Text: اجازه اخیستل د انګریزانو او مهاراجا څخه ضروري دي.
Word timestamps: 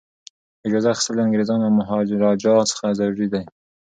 اجازه 0.67 0.87
اخیستل 0.91 1.15
د 1.17 1.21
انګریزانو 1.27 1.63
او 1.67 1.75
مهاراجا 1.79 2.55
څخه 2.71 2.85
ضروري 2.99 3.27
دي. 3.33 3.41